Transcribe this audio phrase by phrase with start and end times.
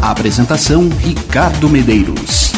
[0.00, 2.52] Apresentação Ricardo Medeiros.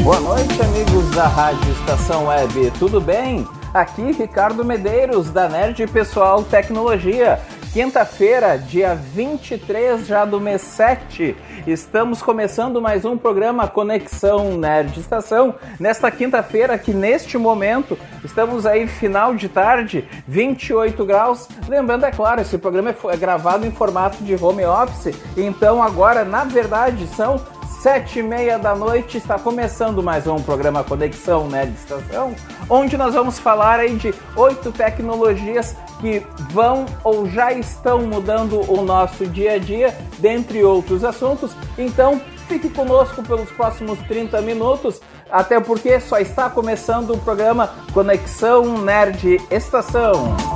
[0.00, 2.72] Boa noite, amigos da Rádio Estação Web.
[2.78, 3.46] Tudo bem?
[3.74, 7.40] Aqui Ricardo Medeiros da Nerd Pessoal Tecnologia.
[7.74, 15.56] Quinta-feira, dia 23 já do mês 7, estamos começando mais um programa Conexão Nerd Estação.
[15.80, 21.48] Nesta quinta-feira, que neste momento estamos aí final de tarde, 28 graus.
[21.66, 26.44] Lembrando, é claro, esse programa é gravado em formato de home office, então agora, na
[26.44, 27.40] verdade, são
[27.84, 32.34] sete e meia da noite está começando mais um programa Conexão Nerd Estação,
[32.70, 38.82] onde nós vamos falar aí de oito tecnologias que vão ou já estão mudando o
[38.82, 41.52] nosso dia a dia, dentre outros assuntos.
[41.78, 45.00] Então, fique conosco pelos próximos 30 minutos,
[45.30, 50.53] até porque só está começando o programa Conexão Nerd Estação.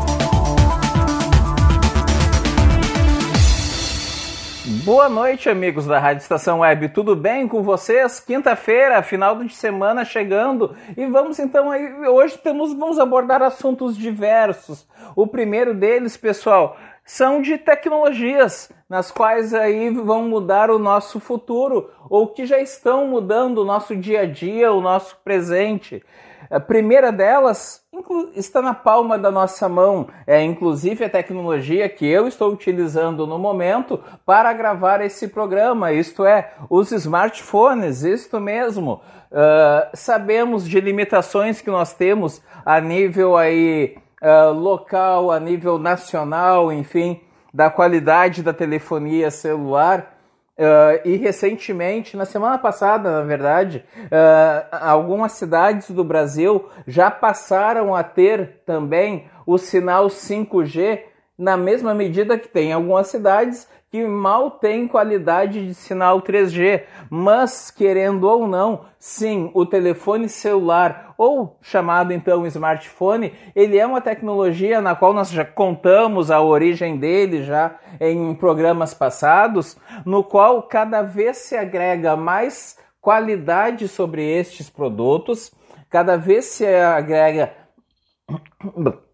[4.88, 6.88] Boa noite, amigos da Rádio Estação Web.
[6.88, 8.20] Tudo bem com vocês?
[8.20, 14.88] Quinta-feira, final de semana chegando, e vamos então aí hoje temos vamos abordar assuntos diversos.
[15.14, 21.90] O primeiro deles, pessoal, são de tecnologias, nas quais aí vão mudar o nosso futuro
[22.08, 26.02] ou que já estão mudando o nosso dia a dia, o nosso presente.
[26.50, 27.82] A primeira delas
[28.34, 33.38] está na palma da nossa mão, é inclusive a tecnologia que eu estou utilizando no
[33.38, 39.02] momento para gravar esse programa, isto é, os smartphones, isto mesmo.
[39.30, 46.72] Uh, sabemos de limitações que nós temos a nível aí uh, local, a nível nacional,
[46.72, 47.20] enfim,
[47.52, 50.17] da qualidade da telefonia celular.
[50.58, 57.94] Uh, e recentemente, na semana passada, na verdade, uh, algumas cidades do Brasil já passaram
[57.94, 61.02] a ter também o sinal 5G
[61.38, 67.70] na mesma medida que tem algumas cidades que mal têm qualidade de sinal 3G, mas
[67.70, 74.80] querendo ou não, sim, o telefone celular ou chamado então smartphone, ele é uma tecnologia
[74.80, 81.02] na qual nós já contamos a origem dele já em programas passados, no qual cada
[81.02, 85.50] vez se agrega mais qualidade sobre estes produtos,
[85.88, 87.54] cada vez se agrega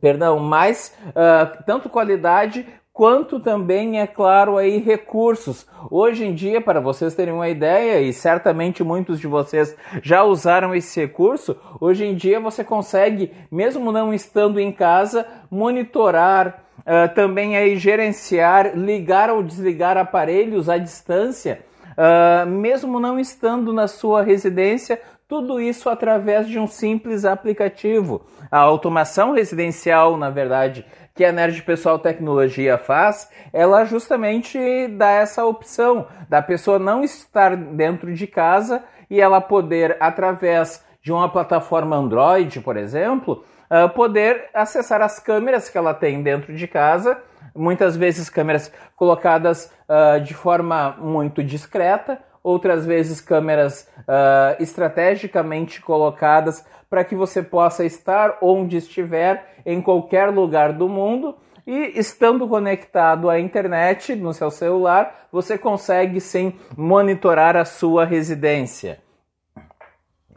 [0.00, 5.66] perdão, mais uh, tanto qualidade quanto também, é claro, aí recursos.
[5.90, 10.74] Hoje em dia, para vocês terem uma ideia, e certamente muitos de vocês já usaram
[10.74, 17.56] esse recurso, hoje em dia você consegue, mesmo não estando em casa, monitorar, uh, também
[17.56, 25.00] aí gerenciar, ligar ou desligar aparelhos à distância, uh, mesmo não estando na sua residência,
[25.32, 28.20] tudo isso através de um simples aplicativo.
[28.50, 35.44] A automação residencial, na verdade, que a Nerd Pessoal Tecnologia faz, ela justamente dá essa
[35.44, 41.96] opção da pessoa não estar dentro de casa e ela poder, através de uma plataforma
[41.96, 47.18] Android, por exemplo, uh, poder acessar as câmeras que ela tem dentro de casa,
[47.54, 56.64] muitas vezes câmeras colocadas uh, de forma muito discreta, outras vezes câmeras uh, estrategicamente colocadas
[56.92, 61.34] para que você possa estar onde estiver, em qualquer lugar do mundo.
[61.66, 69.00] E estando conectado à internet no seu celular, você consegue sim monitorar a sua residência.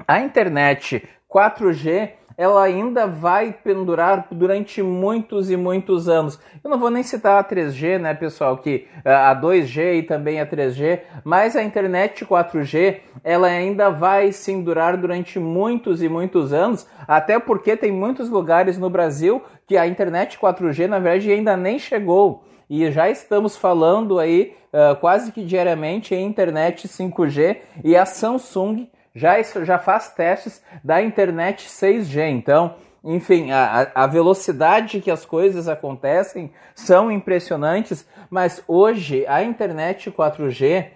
[0.08, 6.40] A internet 4G ela ainda vai pendurar durante muitos e muitos anos.
[6.64, 10.40] Eu não vou nem citar a 3G, né, pessoal, que eh, a 2G e também
[10.40, 16.52] a 3G, mas a internet 4G, ela ainda vai sim durar durante muitos e muitos
[16.52, 21.56] anos, até porque tem muitos lugares no Brasil que a internet 4G, na verdade, ainda
[21.56, 22.44] nem chegou.
[22.70, 28.88] E já estamos falando aí uh, quase que diariamente em internet 5G e a Samsung
[29.16, 32.30] já, já faz testes da internet 6G.
[32.30, 40.12] Então, enfim, a, a velocidade que as coisas acontecem são impressionantes, mas hoje a internet
[40.12, 40.90] 4G,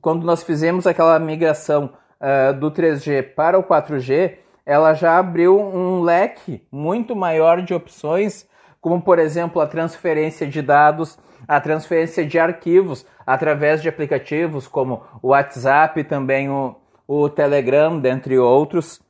[0.00, 6.00] quando nós fizemos aquela migração uh, do 3G para o 4G, ela já abriu um
[6.00, 8.46] leque muito maior de opções,
[8.80, 15.02] como por exemplo a transferência de dados a transferência de arquivos através de aplicativos como
[15.22, 16.74] o WhatsApp, também o,
[17.08, 19.00] o Telegram, dentre outros.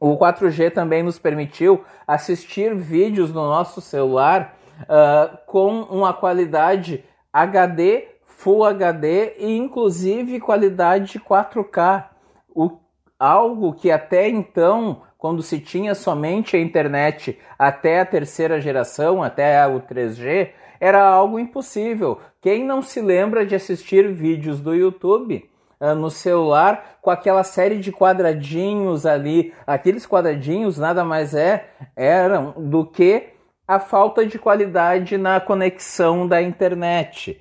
[0.00, 8.08] O 4G também nos permitiu assistir vídeos no nosso celular uh, com uma qualidade HD,
[8.24, 12.06] Full HD e inclusive qualidade 4K.
[12.54, 12.78] O,
[13.18, 19.66] algo que até então, quando se tinha somente a internet até a terceira geração, até
[19.66, 22.18] o 3G, era algo impossível.
[22.40, 25.49] Quem não se lembra de assistir vídeos do YouTube?
[25.80, 29.54] Uh, no celular com aquela série de quadradinhos ali.
[29.66, 33.30] Aqueles quadradinhos nada mais é eram do que
[33.66, 37.40] a falta de qualidade na conexão da internet.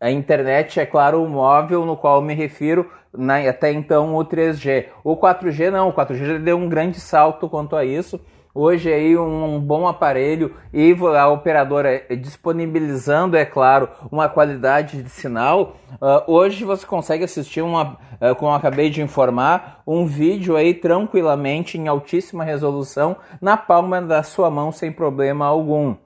[0.00, 4.86] A internet, é claro, o móvel no qual me refiro, na, até então o 3G.
[5.02, 8.20] O 4G não, o 4G deu um grande salto quanto a isso
[8.54, 15.76] hoje aí um, bom aparelho e a operadora disponibilizando, é claro, uma qualidade de sinal,
[15.94, 20.72] uh, hoje você consegue assistir uma, uh, como eu acabei de informar, um vídeo aí
[20.72, 25.96] tranquilamente em altíssima resolução na palma da sua mão sem problema algum.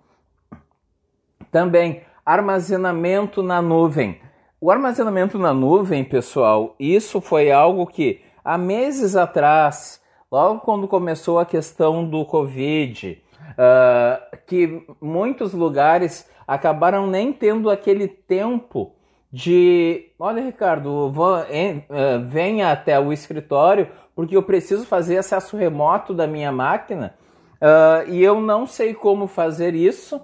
[1.53, 4.21] Também armazenamento na nuvem.
[4.61, 11.39] O armazenamento na nuvem, pessoal, isso foi algo que há meses atrás logo quando começou
[11.39, 18.93] a questão do Covid, uh, que muitos lugares acabaram nem tendo aquele tempo
[19.31, 25.57] de, olha Ricardo, vou, em, uh, venha até o escritório porque eu preciso fazer acesso
[25.57, 27.15] remoto da minha máquina
[27.61, 30.21] uh, e eu não sei como fazer isso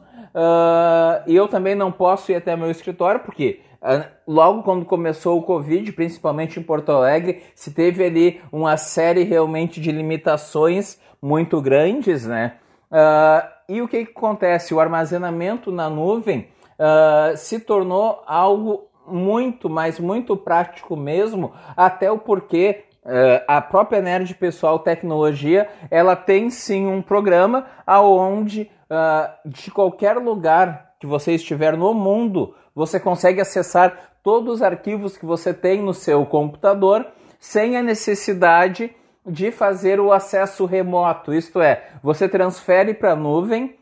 [1.29, 3.61] e eu também não posso ir até meu escritório porque
[4.27, 9.81] logo quando começou o Covid, principalmente em Porto Alegre, se teve ali uma série realmente
[9.81, 12.55] de limitações muito grandes, né?
[12.91, 14.75] Uh, e o que, que, acontece?
[14.75, 16.49] O armazenamento na nuvem
[16.79, 24.01] uh, se tornou algo muito, mas muito prático mesmo, até o porquê Uh, a própria
[24.01, 31.33] Nerd Pessoal Tecnologia, ela tem sim um programa aonde uh, de qualquer lugar que você
[31.33, 37.07] estiver no mundo, você consegue acessar todos os arquivos que você tem no seu computador
[37.39, 38.91] sem a necessidade
[39.27, 41.35] de fazer o acesso remoto.
[41.35, 43.79] Isto é, você transfere para a nuvem,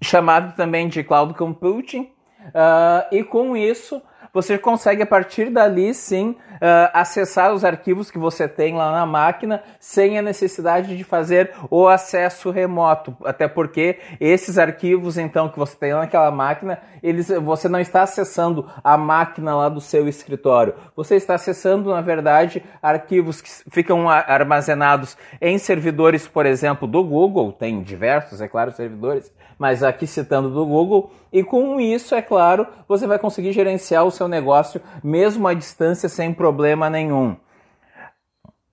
[0.00, 4.00] chamado também de cloud computing, uh, e com isso
[4.32, 9.04] você consegue a partir dali sim uh, acessar os arquivos que você tem lá na
[9.04, 15.58] máquina sem a necessidade de fazer o acesso remoto, até porque esses arquivos então que
[15.58, 20.74] você tem naquela máquina, eles você não está acessando a máquina lá do seu escritório.
[20.96, 27.52] Você está acessando na verdade arquivos que ficam armazenados em servidores, por exemplo, do Google,
[27.52, 29.30] tem diversos, é claro, servidores
[29.62, 34.10] mas aqui citando do Google, e com isso, é claro, você vai conseguir gerenciar o
[34.10, 37.36] seu negócio mesmo à distância sem problema nenhum.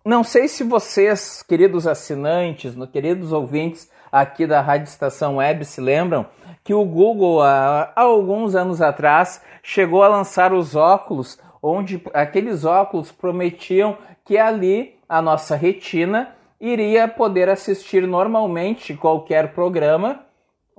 [0.03, 6.25] Não sei se vocês, queridos assinantes, queridos ouvintes aqui da Rádio Estação Web, se lembram
[6.63, 13.11] que o Google, há, alguns anos atrás, chegou a lançar os óculos, onde aqueles óculos
[13.11, 20.25] prometiam que ali a nossa retina iria poder assistir normalmente qualquer programa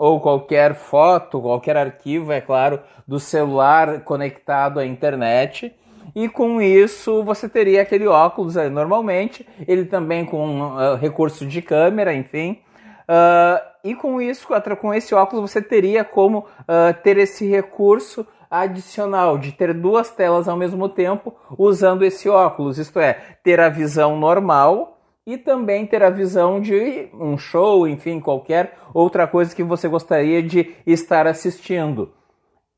[0.01, 5.77] ou qualquer foto, qualquer arquivo, é claro, do celular conectado à internet.
[6.15, 11.61] E com isso você teria aquele óculos aí, normalmente, ele também com uh, recurso de
[11.61, 12.63] câmera, enfim.
[13.03, 14.49] Uh, e com isso,
[14.81, 20.49] com esse óculos, você teria como uh, ter esse recurso adicional de ter duas telas
[20.49, 26.03] ao mesmo tempo usando esse óculos, isto é, ter a visão normal e também ter
[26.03, 32.13] a visão de um show, enfim, qualquer outra coisa que você gostaria de estar assistindo.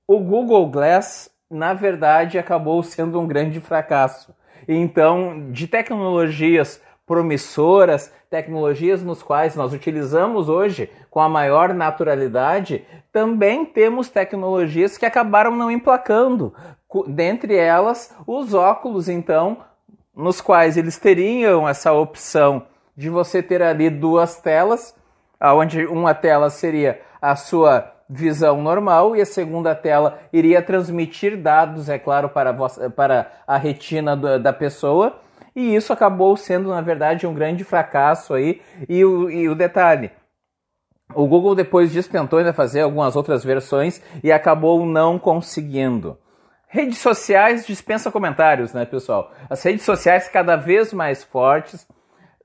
[0.07, 4.35] O Google Glass, na verdade, acabou sendo um grande fracasso.
[4.69, 13.65] Então, de tecnologias promissoras, tecnologias nos quais nós utilizamos hoje com a maior naturalidade, também
[13.65, 16.55] temos tecnologias que acabaram não emplacando.
[17.07, 19.59] Dentre elas, os óculos, então,
[20.15, 22.67] nos quais eles teriam essa opção
[22.97, 24.95] de você ter ali duas telas,
[25.41, 31.89] onde uma tela seria a sua visão normal e a segunda tela iria transmitir dados,
[31.89, 35.19] é claro, para a, para a retina da pessoa.
[35.55, 38.61] E isso acabou sendo, na verdade, um grande fracasso aí.
[38.89, 40.11] E o, e o detalhe,
[41.15, 46.19] o Google depois disso tentou ainda fazer algumas outras versões e acabou não conseguindo.
[46.75, 49.31] Redes sociais dispensa comentários, né, pessoal?
[49.51, 51.87] As redes sociais cada vez mais fortes.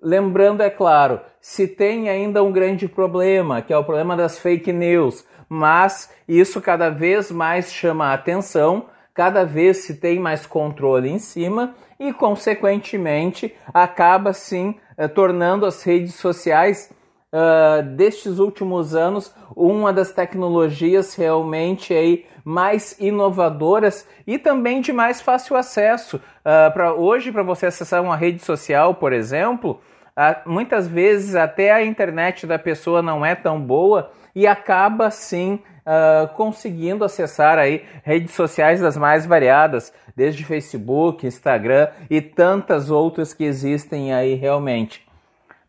[0.01, 4.73] Lembrando, é claro, se tem ainda um grande problema, que é o problema das fake
[4.73, 5.25] news.
[5.47, 11.19] mas isso cada vez mais chama a atenção, cada vez se tem mais controle em
[11.19, 16.91] cima e, consequentemente, acaba sim eh, tornando as redes sociais
[17.37, 25.21] uh, destes últimos anos uma das tecnologias realmente aí mais inovadoras e também de mais
[25.21, 26.17] fácil acesso.
[26.17, 29.79] Uh, pra, hoje, para você acessar uma rede social, por exemplo,
[30.17, 35.59] uh, muitas vezes até a internet da pessoa não é tão boa e acaba sim
[35.87, 43.33] Uh, conseguindo acessar aí redes sociais das mais variadas, desde Facebook, Instagram e tantas outras
[43.33, 45.06] que existem aí realmente.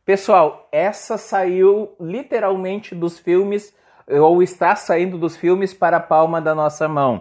[0.09, 3.75] Pessoal, essa saiu literalmente dos filmes,
[4.09, 7.21] ou está saindo dos filmes para a palma da nossa mão.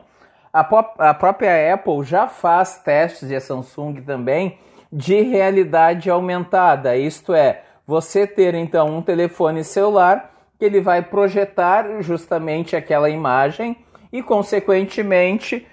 [0.54, 0.62] A,
[1.00, 4.58] a própria Apple já faz testes, e a Samsung também,
[4.90, 6.96] de realidade aumentada.
[6.96, 13.76] Isto é, você ter então um telefone celular que ele vai projetar justamente aquela imagem
[14.14, 15.68] e, consequentemente,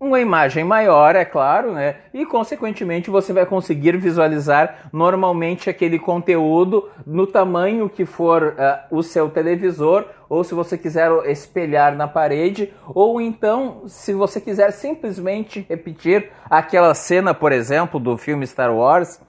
[0.00, 1.96] uma imagem maior, é claro, né?
[2.14, 9.02] E consequentemente você vai conseguir visualizar normalmente aquele conteúdo no tamanho que for uh, o
[9.02, 15.66] seu televisor, ou se você quiser espelhar na parede, ou então se você quiser simplesmente
[15.68, 19.20] repetir aquela cena, por exemplo, do filme Star Wars,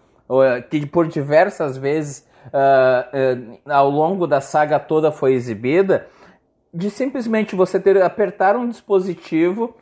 [0.70, 6.08] que por diversas vezes uh, uh, ao longo da saga toda foi exibida,
[6.74, 9.76] de simplesmente você ter apertar um dispositivo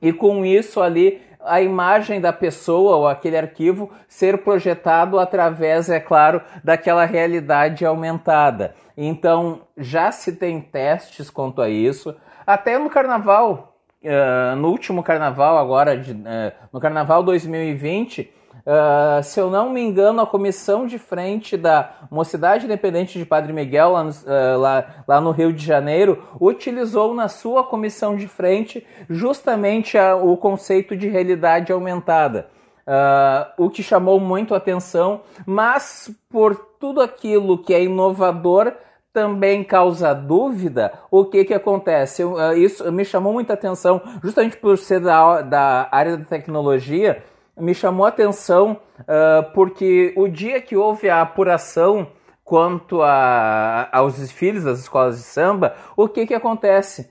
[0.00, 6.00] e com isso ali a imagem da pessoa ou aquele arquivo ser projetado através, é
[6.00, 8.74] claro, daquela realidade aumentada.
[8.96, 12.14] Então já se tem testes quanto a isso.
[12.46, 18.32] Até no carnaval, uh, no último carnaval agora, de, uh, no carnaval 2020,
[18.66, 23.52] Uh, se eu não me engano, a comissão de frente da Mocidade Independente de Padre
[23.52, 28.26] Miguel, lá no, uh, lá, lá no Rio de Janeiro, utilizou na sua comissão de
[28.26, 32.48] frente justamente a, o conceito de realidade aumentada.
[32.88, 38.72] Uh, o que chamou muito atenção, mas por tudo aquilo que é inovador,
[39.12, 42.22] também causa dúvida, o que que acontece?
[42.58, 47.22] isso me chamou muita atenção, justamente por ser da, da área da tecnologia,
[47.56, 52.08] me chamou a atenção uh, porque o dia que houve a apuração
[52.44, 57.10] quanto a, aos desfiles das escolas de samba, o que, que acontece?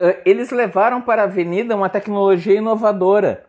[0.00, 3.44] Uh, eles levaram para a avenida uma tecnologia inovadora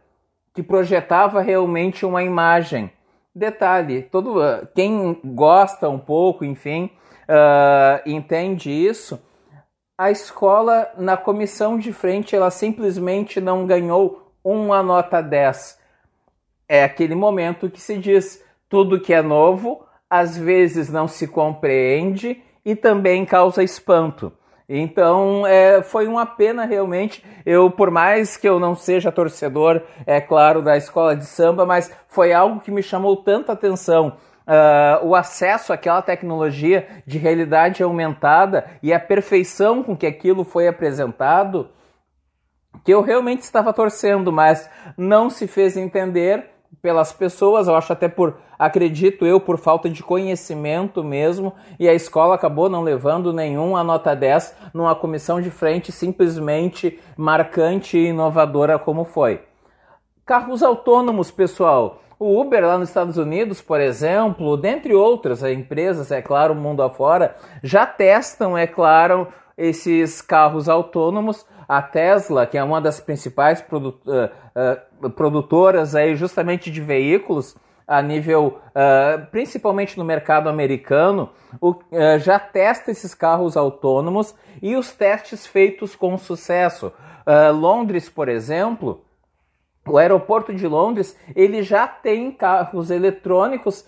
[0.53, 2.91] que projetava realmente uma imagem.
[3.33, 6.91] Detalhe, todo uh, quem gosta um pouco, enfim,
[8.07, 9.21] entende isso.
[9.95, 15.78] A escola, na comissão de frente, ela simplesmente não ganhou uma nota 10
[16.69, 22.41] é aquele momento que se diz tudo que é novo às vezes não se compreende
[22.65, 24.33] e também causa espanto.
[24.67, 27.23] Então é, foi uma pena realmente.
[27.45, 31.91] Eu, por mais que eu não seja torcedor, é claro, da escola de samba, mas
[32.07, 34.17] foi algo que me chamou tanta atenção.
[34.47, 40.67] Uh, o acesso àquela tecnologia de realidade aumentada e a perfeição com que aquilo foi
[40.67, 41.69] apresentado,
[42.83, 46.49] que eu realmente estava torcendo, mas não se fez entender
[46.81, 51.93] pelas pessoas, eu acho até por, acredito eu, por falta de conhecimento mesmo, e a
[51.93, 58.07] escola acabou não levando nenhum a nota 10 numa comissão de frente simplesmente marcante e
[58.07, 59.41] inovadora como foi.
[60.25, 62.01] Carros autônomos, pessoal.
[62.19, 67.35] O Uber lá nos Estados Unidos, por exemplo, dentre outras empresas, é claro, mundo afora,
[67.63, 73.89] já testam, é claro, esses carros autônomos a Tesla, que é uma das principais produ
[74.07, 77.55] uh, uh, produtoras aí justamente de veículos
[77.87, 81.29] a nível, uh, principalmente no mercado americano,
[81.61, 81.75] o,
[82.19, 86.91] já testa esses carros autônomos e os testes feitos com sucesso.
[87.55, 89.03] Londres, por exemplo,
[89.87, 93.85] o aeroporto de Londres, ele já tem carros eletrônicos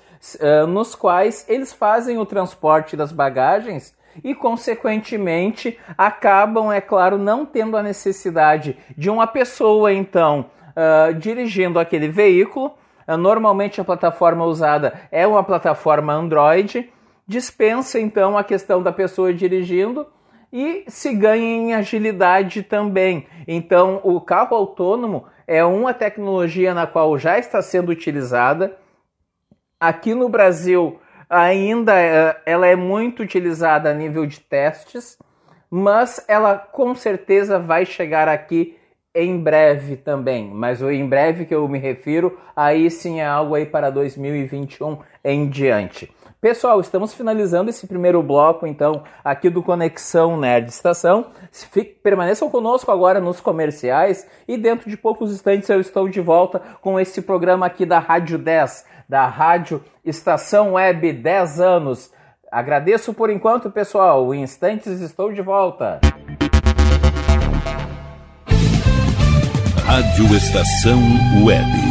[0.67, 7.77] nos quais eles fazem o transporte das bagagens e, consequentemente, acabam, é claro, não tendo
[7.77, 12.73] a necessidade de uma pessoa, então, uh, dirigindo aquele veículo.
[13.07, 16.91] Uh, normalmente, a plataforma usada é uma plataforma Android,
[17.27, 20.05] dispensa, então, a questão da pessoa dirigindo
[20.51, 23.25] e se ganha em agilidade também.
[23.47, 28.77] Então, o carro autônomo é uma tecnologia na qual já está sendo utilizada.
[29.79, 30.99] Aqui no Brasil,
[31.31, 35.17] ainda é, ela é muito utilizada a nível de testes,
[35.69, 38.77] mas ela com certeza vai chegar aqui
[39.15, 40.49] em breve também.
[40.49, 44.97] Mas o em breve que eu me refiro, aí sim é algo aí para 2021
[45.23, 46.13] em diante.
[46.41, 51.27] Pessoal, estamos finalizando esse primeiro bloco, então, aqui do Conexão Nerd Estação.
[51.51, 56.59] Fique, permaneçam conosco agora nos comerciais e dentro de poucos instantes eu estou de volta
[56.81, 62.11] com esse programa aqui da Rádio 10, da Rádio Estação Web 10 anos.
[62.51, 64.33] Agradeço por enquanto, pessoal.
[64.33, 66.01] Em instantes estou de volta.
[69.85, 70.99] Rádio Estação
[71.45, 71.90] Web.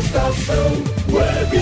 [0.00, 0.64] Estação
[1.12, 1.58] Web.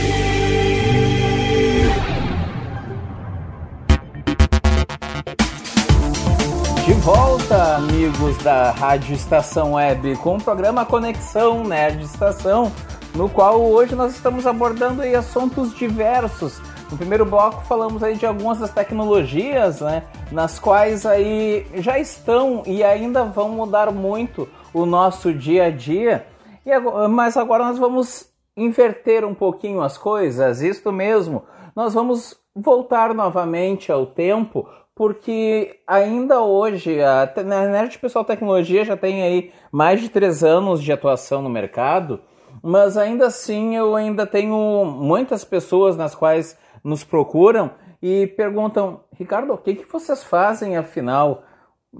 [6.87, 12.71] De volta, amigos da Rádio Estação Web, com o programa Conexão Nerd Estação,
[13.13, 16.63] no qual hoje nós estamos abordando aí assuntos diversos.
[16.93, 22.63] No primeiro bloco falamos aí de algumas das tecnologias, né, nas quais aí já estão
[22.65, 26.25] e ainda vão mudar muito o nosso dia a dia.
[26.73, 31.45] Agora, mas agora nós vamos inverter um pouquinho as coisas, isto mesmo.
[31.75, 39.23] Nós vamos voltar novamente ao tempo, porque ainda hoje a Nerd Pessoal Tecnologia já tem
[39.23, 42.21] aí mais de três anos de atuação no mercado,
[42.61, 47.71] mas ainda assim eu ainda tenho muitas pessoas nas quais nos procuram
[48.03, 51.43] e perguntam, Ricardo, o que, que vocês fazem afinal?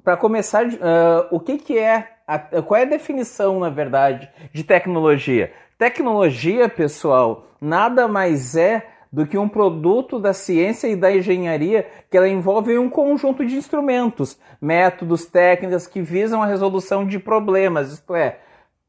[0.03, 4.63] Para começar, uh, o que, que é a, qual é a definição, na verdade, de
[4.63, 5.51] tecnologia?
[5.79, 12.17] Tecnologia, pessoal, nada mais é do que um produto da ciência e da engenharia que
[12.17, 18.15] ela envolve um conjunto de instrumentos, métodos, técnicas que visam a resolução de problemas, isto
[18.15, 18.39] é,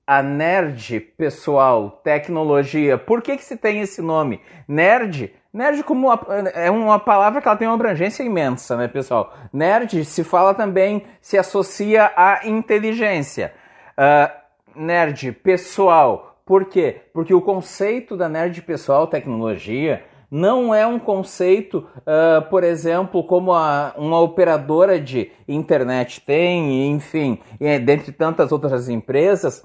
[0.09, 2.97] a nerd pessoal, tecnologia.
[2.97, 4.41] Por que, que se tem esse nome?
[4.67, 6.19] Nerd Nerd como uma,
[6.55, 9.31] é uma palavra que ela tem uma abrangência imensa, né, pessoal?
[9.53, 13.53] Nerd se fala também, se associa à inteligência.
[13.97, 14.31] Uh,
[14.75, 17.01] nerd pessoal, por quê?
[17.13, 23.53] Porque o conceito da nerd pessoal tecnologia não é um conceito, uh, por exemplo, como
[23.53, 27.39] a, uma operadora de internet tem, enfim,
[27.85, 29.63] dentre tantas outras empresas,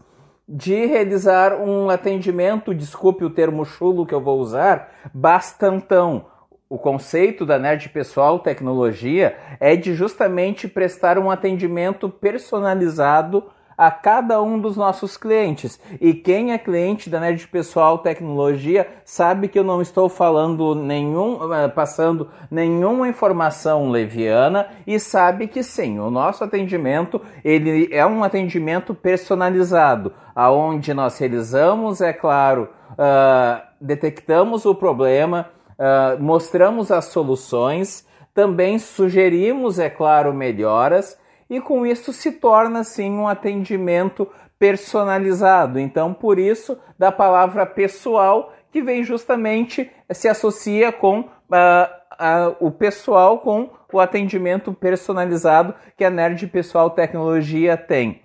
[0.49, 6.27] de realizar um atendimento, desculpe o termo chulo que eu vou usar, bastantão.
[6.69, 13.45] O conceito da Nerd Pessoal Tecnologia é de justamente prestar um atendimento personalizado
[13.77, 15.81] a cada um dos nossos clientes.
[16.01, 21.53] E quem é cliente da Nerd Pessoal Tecnologia sabe que eu não estou falando nenhum,
[21.53, 28.23] eh, passando nenhuma informação leviana e sabe que sim, o nosso atendimento ele é um
[28.23, 38.07] atendimento personalizado, aonde nós realizamos, é claro, uh, detectamos o problema, uh, mostramos as soluções,
[38.35, 41.17] também sugerimos, é claro, melhoras
[41.57, 45.79] e com isso se torna assim um atendimento personalizado.
[45.79, 52.71] Então, por isso, da palavra pessoal, que vem justamente se associa com uh, uh, o
[52.71, 58.23] pessoal com o atendimento personalizado que a Nerd Pessoal Tecnologia tem.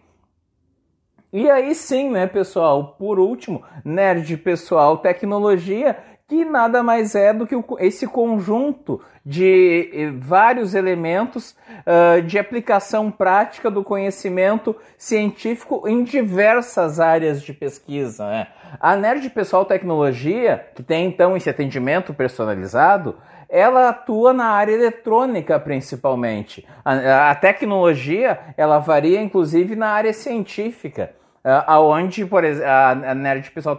[1.32, 2.96] E aí sim, né, pessoal?
[2.98, 5.96] Por último, Nerd Pessoal Tecnologia
[6.30, 13.10] que nada mais é do que esse conjunto de eh, vários elementos uh, de aplicação
[13.10, 18.28] prática do conhecimento científico em diversas áreas de pesquisa.
[18.28, 18.48] Né?
[18.80, 23.18] A Nerd Pessoal Tecnologia, que tem então esse atendimento personalizado,
[23.50, 26.64] ela atua na área eletrônica principalmente.
[26.86, 31.19] A, a tecnologia ela varia inclusive na área científica.
[31.44, 33.78] Uh, aonde, por exemplo, a, a Nerd Pessoal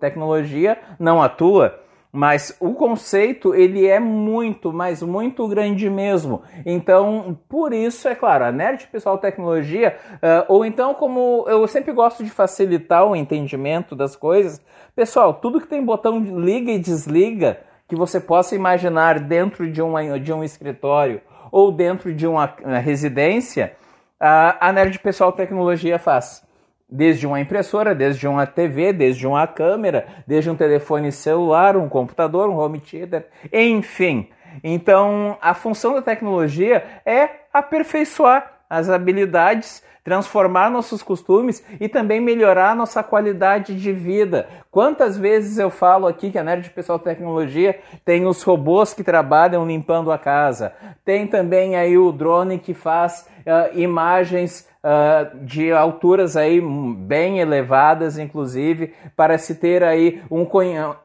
[0.00, 1.78] Tecnologia não atua,
[2.10, 6.42] mas o conceito ele é muito, mas muito grande mesmo.
[6.64, 11.92] Então, por isso, é claro, a Nerd Pessoal Tecnologia, uh, ou então como eu sempre
[11.92, 14.60] gosto de facilitar o entendimento das coisas,
[14.96, 19.80] pessoal, tudo que tem botão de liga e desliga, que você possa imaginar dentro de,
[19.80, 23.74] uma, de um escritório ou dentro de uma, uma residência,
[24.20, 26.47] uh, a Nerd Pessoal Tecnologia faz
[26.88, 32.48] desde uma impressora, desde uma TV, desde uma câmera, desde um telefone celular, um computador,
[32.48, 34.28] um home theater, enfim.
[34.64, 42.74] Então, a função da tecnologia é aperfeiçoar as habilidades, transformar nossos costumes e também melhorar
[42.74, 44.48] nossa qualidade de vida.
[44.70, 49.66] Quantas vezes eu falo aqui que a Nerd Pessoal Tecnologia tem os robôs que trabalham
[49.66, 50.72] limpando a casa,
[51.04, 58.18] tem também aí o drone que faz uh, imagens uh, de alturas aí bem elevadas,
[58.18, 60.98] inclusive, para se ter aí um, uh,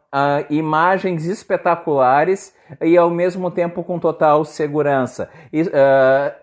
[0.49, 5.29] imagens espetaculares e ao mesmo tempo com total segurança.
[5.51, 5.63] E,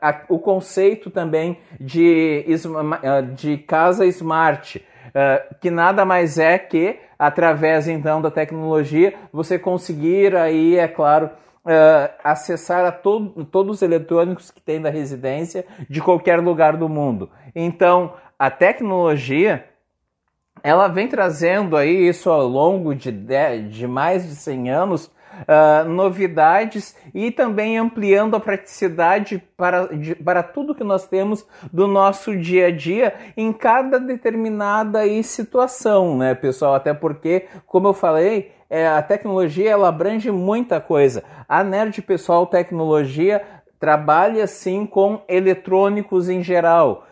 [0.00, 2.44] a, o conceito também de,
[3.34, 4.84] de casa smart,
[5.60, 11.30] que nada mais é que, através então da tecnologia, você conseguir aí, é claro,
[11.64, 16.88] uh, acessar a to todos os eletrônicos que tem da residência de qualquer lugar do
[16.88, 17.30] mundo.
[17.54, 19.66] Então, a tecnologia
[20.62, 23.10] ela vem trazendo aí isso ao longo de,
[23.68, 30.42] de mais de 100 anos Uh, novidades e também ampliando a praticidade para, de, para
[30.42, 36.34] tudo que nós temos do nosso dia a dia em cada determinada aí, situação, né,
[36.34, 36.74] pessoal?
[36.74, 41.24] Até porque, como eu falei, é, a tecnologia ela abrange muita coisa.
[41.48, 43.42] A Nerd Pessoal Tecnologia
[43.80, 47.06] trabalha sim com eletrônicos em geral.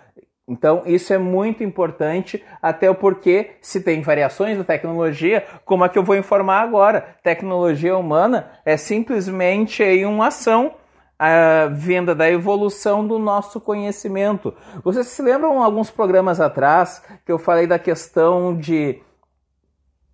[0.49, 5.99] Então, isso é muito importante, até porque se tem variações da tecnologia, como a que
[5.99, 7.17] eu vou informar agora.
[7.23, 10.75] Tecnologia humana é simplesmente aí uma ação
[11.19, 14.55] a vinda da evolução do nosso conhecimento.
[14.85, 19.03] Vocês se lembram alguns programas atrás que eu falei da questão de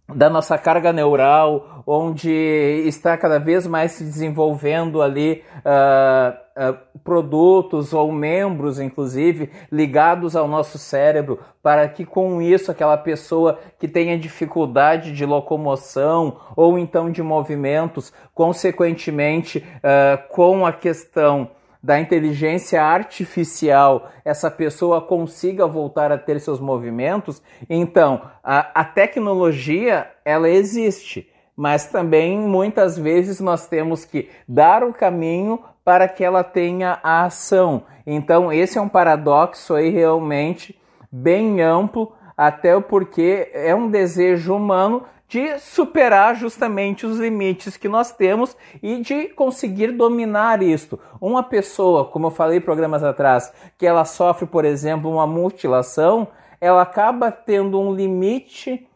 [0.08, 7.94] da nossa carga neural, onde está cada vez mais se desenvolvendo ali uh, uh, produtos
[7.94, 14.18] ou membros, inclusive, ligados ao nosso cérebro, para que com isso aquela pessoa que tenha
[14.18, 21.50] dificuldade de locomoção ou então de movimentos, consequentemente, uh, com a questão
[21.84, 30.10] da inteligência artificial essa pessoa consiga voltar a ter seus movimentos, então a, a tecnologia
[30.24, 36.42] ela existe, mas também muitas vezes nós temos que dar o caminho para que ela
[36.42, 37.82] tenha a ação.
[38.06, 40.80] Então esse é um paradoxo aí realmente
[41.12, 48.12] bem amplo, até porque é um desejo humano de superar justamente os limites que nós
[48.12, 50.96] temos e de conseguir dominar isto.
[51.20, 56.28] Uma pessoa, como eu falei programas atrás, que ela sofre, por exemplo, uma mutilação,
[56.60, 58.88] ela acaba tendo um limite,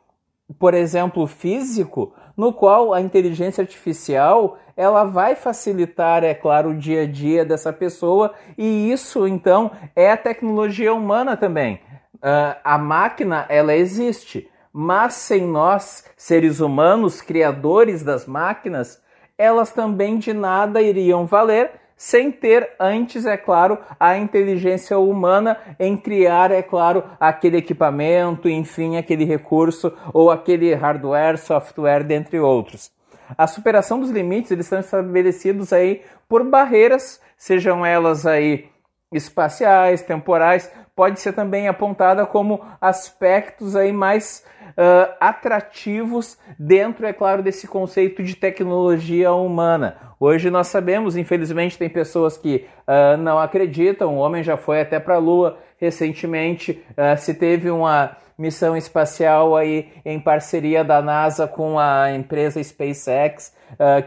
[0.61, 7.03] por exemplo, físico, no qual a inteligência artificial ela vai facilitar, é claro, o dia
[7.03, 11.81] a dia dessa pessoa e isso então é a tecnologia humana também.
[12.15, 19.03] Uh, a máquina ela existe, mas sem nós, seres humanos, criadores das máquinas,
[19.37, 25.97] elas também de nada iriam valer sem ter antes, é claro, a inteligência humana em
[25.97, 32.93] criar, é claro, aquele equipamento, enfim, aquele recurso ou aquele hardware, software, dentre outros.
[33.37, 38.69] A superação dos limites eles estão estabelecidos aí por barreiras, sejam elas aí
[39.13, 47.41] espaciais, temporais, pode ser também apontada como aspectos aí mais uh, atrativos dentro, é claro,
[47.41, 49.97] desse conceito de tecnologia humana.
[50.19, 54.17] Hoje nós sabemos, infelizmente, tem pessoas que uh, não acreditam.
[54.17, 56.85] O homem já foi até para a Lua recentemente.
[56.91, 63.53] Uh, se teve uma missão espacial aí em parceria da NASA com a empresa SpaceX,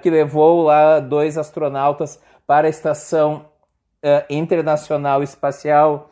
[0.01, 3.45] que levou lá dois astronautas para a estação
[4.29, 6.09] internacional espacial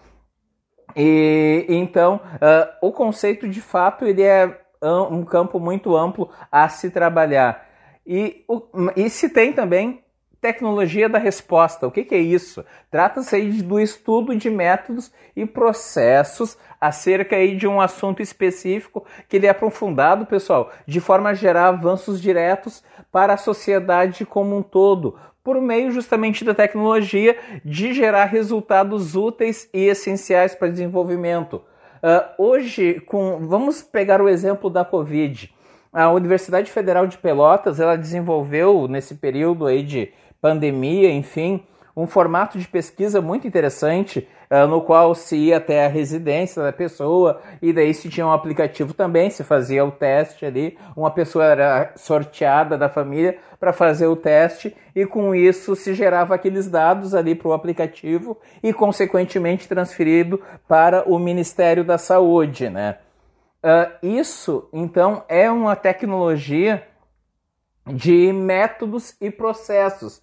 [0.95, 6.89] e então uh, o conceito de fato ele é um campo muito amplo a se
[6.89, 7.67] trabalhar.
[8.05, 8.45] E,
[8.95, 10.01] e se tem também
[10.41, 11.85] tecnologia da resposta.
[11.85, 12.65] O que, que é isso?
[12.89, 19.35] Trata-se aí do estudo de métodos e processos acerca aí de um assunto específico que
[19.35, 24.61] ele é aprofundado, pessoal, de forma a gerar avanços diretos para a sociedade como um
[24.61, 31.61] todo, por meio justamente da tecnologia de gerar resultados úteis e essenciais para desenvolvimento.
[32.01, 35.53] Uh, hoje, com, vamos pegar o exemplo da Covid.
[35.91, 41.63] A Universidade Federal de Pelotas ela desenvolveu nesse período aí de pandemia, enfim,
[41.95, 44.27] um formato de pesquisa muito interessante,
[44.67, 48.93] no qual se ia até a residência da pessoa e daí se tinha um aplicativo
[48.95, 54.15] também, se fazia o teste ali, uma pessoa era sorteada da família para fazer o
[54.15, 60.41] teste e com isso se gerava aqueles dados ali para o aplicativo e consequentemente transferido
[60.67, 62.97] para o Ministério da Saúde, né?
[63.61, 66.87] Uh, isso então é uma tecnologia
[67.85, 70.21] de métodos e processos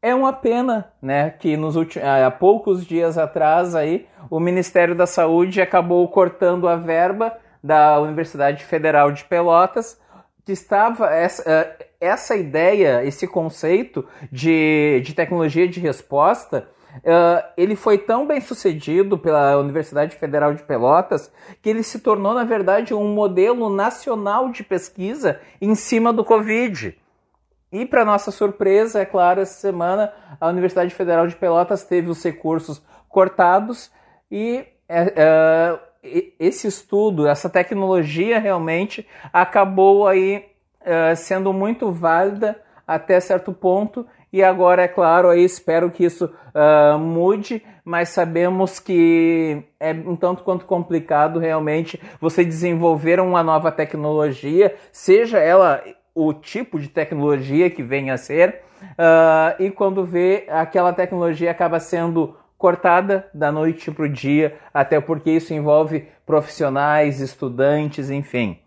[0.00, 5.06] é uma pena, né, que nos últimos, há poucos dias atrás aí o Ministério da
[5.06, 10.00] Saúde acabou cortando a verba da Universidade Federal de Pelotas,
[10.44, 17.76] que estava essa, eh, essa ideia, esse conceito de, de tecnologia de resposta, Uh, ele
[17.76, 21.30] foi tão bem sucedido pela Universidade Federal de Pelotas
[21.62, 26.98] que ele se tornou, na verdade, um modelo nacional de pesquisa em cima do Covid.
[27.70, 32.22] E, para nossa surpresa, é claro, essa semana a Universidade Federal de Pelotas teve os
[32.22, 33.90] recursos cortados
[34.30, 35.78] e é, é,
[36.38, 40.46] esse estudo, essa tecnologia realmente acabou aí
[40.80, 44.06] é, sendo muito válida até certo ponto.
[44.32, 50.14] E agora, é claro, aí espero que isso uh, mude, mas sabemos que é um
[50.14, 55.82] tanto quanto complicado realmente você desenvolver uma nova tecnologia, seja ela
[56.18, 61.78] o tipo de tecnologia que vem a ser, uh, e quando vê aquela tecnologia acaba
[61.78, 68.58] sendo cortada da noite para o dia, até porque isso envolve profissionais, estudantes, enfim.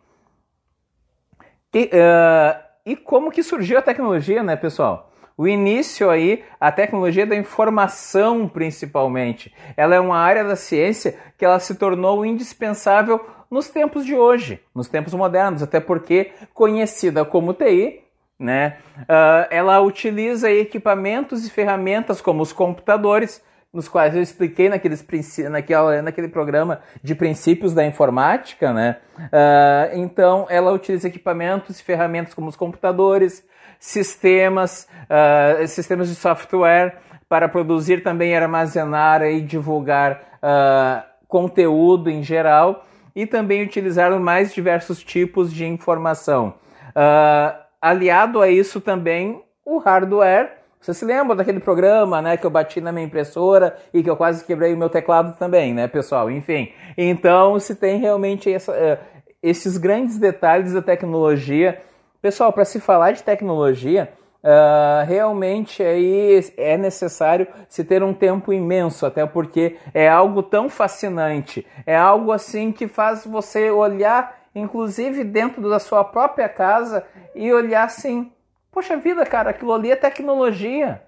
[1.74, 5.12] E, uh, e como que surgiu a tecnologia, né, pessoal?
[5.38, 11.44] O início aí, a tecnologia da informação principalmente, ela é uma área da ciência que
[11.44, 13.20] ela se tornou indispensável
[13.52, 18.00] nos tempos de hoje, nos tempos modernos, até porque conhecida como TI,
[18.40, 25.06] né, uh, ela utiliza equipamentos e ferramentas como os computadores, nos quais eu expliquei naqueles,
[25.50, 28.98] naquela, naquele programa de princípios da informática, né?
[29.18, 33.46] Uh, então, ela utiliza equipamentos e ferramentas como os computadores,
[33.80, 36.98] sistemas, uh, sistemas de software
[37.30, 45.04] para produzir também armazenar e divulgar uh, conteúdo em geral e também utilizar mais diversos
[45.04, 46.56] tipos de informação.
[46.90, 52.50] Uh, aliado a isso também o hardware, Você se lembra daquele programa, né, que eu
[52.50, 56.30] bati na minha impressora e que eu quase quebrei o meu teclado também, né, pessoal?
[56.32, 61.80] Enfim, então se tem realmente essa, uh, esses grandes detalhes da tecnologia.
[62.20, 64.12] Pessoal, para se falar de tecnologia,
[64.44, 70.68] Uh, realmente aí é necessário se ter um tempo imenso, até porque é algo tão
[70.68, 77.54] fascinante, é algo assim que faz você olhar, inclusive dentro da sua própria casa, e
[77.54, 78.32] olhar assim:
[78.72, 81.04] poxa vida, cara, aquilo ali é tecnologia.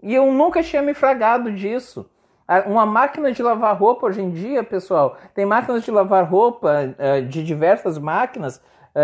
[0.00, 2.08] E eu nunca tinha me fragado disso.
[2.66, 7.22] Uma máquina de lavar roupa hoje em dia, pessoal, tem máquinas de lavar roupa uh,
[7.26, 8.62] de diversas máquinas,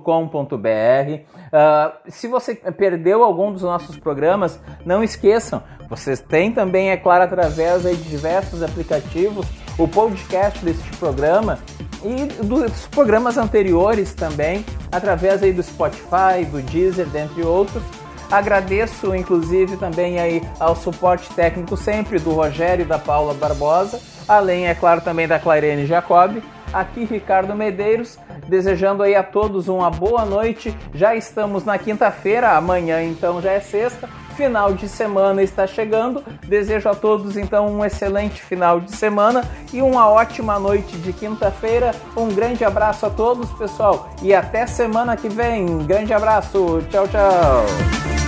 [1.53, 7.25] Uh, se você perdeu algum dos nossos programas, não esqueçam, vocês têm também, é claro,
[7.25, 9.47] através de diversos aplicativos,
[9.79, 11.59] o podcast deste programa
[12.05, 17.83] e dos programas anteriores também, através aí do Spotify, do Deezer, dentre outros.
[18.31, 24.67] Agradeço, inclusive, também aí ao suporte técnico sempre do Rogério e da Paula Barbosa, além,
[24.67, 26.43] é claro, também da Clairene Jacob.
[26.73, 30.75] Aqui Ricardo Medeiros, desejando aí a todos uma boa noite.
[30.95, 34.09] Já estamos na quinta-feira, amanhã então já é sexta.
[34.37, 36.23] Final de semana está chegando.
[36.47, 41.92] Desejo a todos então um excelente final de semana e uma ótima noite de quinta-feira.
[42.16, 45.79] Um grande abraço a todos, pessoal, e até semana que vem.
[45.87, 46.83] grande abraço.
[46.90, 48.22] Tchau, tchau.